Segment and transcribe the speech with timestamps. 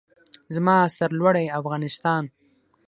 [0.55, 2.23] زما سرلوړی افغانستان.